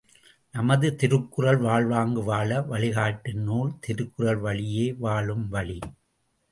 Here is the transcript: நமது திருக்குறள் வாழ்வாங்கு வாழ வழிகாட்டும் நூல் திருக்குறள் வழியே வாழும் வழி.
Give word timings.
நமது 0.53 0.87
திருக்குறள் 0.95 1.57
வாழ்வாங்கு 1.57 2.23
வாழ 2.23 2.61
வழிகாட்டும் 2.61 3.43
நூல் 3.43 3.79
திருக்குறள் 3.79 4.37
வழியே 4.37 4.87
வாழும் 4.99 5.47
வழி. 5.49 5.79